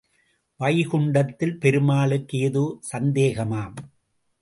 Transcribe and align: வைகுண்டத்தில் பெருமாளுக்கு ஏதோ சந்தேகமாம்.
வைகுண்டத்தில் 0.59 1.59
பெருமாளுக்கு 1.59 2.37
ஏதோ 2.39 2.79
சந்தேகமாம். 2.93 3.75